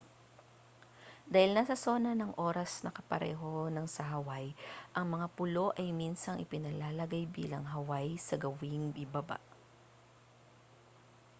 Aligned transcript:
dahil 1.33 1.51
nasa 1.53 1.75
sona 1.85 2.11
ng 2.17 2.31
oras 2.49 2.73
na 2.81 2.89
kapareho 2.97 3.55
ng 3.71 3.85
sa 3.95 4.03
hawaii 4.17 4.57
ang 4.97 5.07
mga 5.13 5.27
pulo 5.37 5.65
ay 5.79 5.87
minsang 6.01 6.37
ipinalalagay 6.45 7.23
bilang 7.37 7.61
hawaii 7.73 8.17
sa 8.27 8.33
gawing 8.43 8.85
ibaba 9.05 9.37